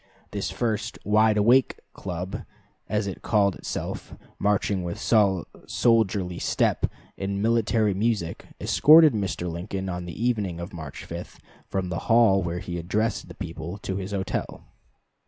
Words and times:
This 0.31 0.49
first 0.49 0.97
"Wide 1.05 1.37
Awake" 1.37 1.75
Club, 1.93 2.43
as 2.89 3.05
it 3.05 3.21
called 3.21 3.53
itself, 3.57 4.15
marching 4.39 4.83
with 4.83 4.97
soldierly 4.99 6.39
step, 6.39 6.87
and 7.19 7.39
military 7.39 7.93
music, 7.93 8.47
escorted 8.59 9.13
Mr. 9.13 9.47
Lincoln, 9.47 9.89
on 9.89 10.05
the 10.05 10.19
evening 10.25 10.59
of 10.59 10.73
March 10.73 11.05
5, 11.05 11.37
from 11.67 11.89
the 11.89 11.99
hall 12.09 12.41
where 12.41 12.57
he 12.61 12.79
addressed 12.79 13.27
the 13.27 13.35
people, 13.35 13.77
to 13.77 13.97
his 13.97 14.09
hotel. 14.11 14.63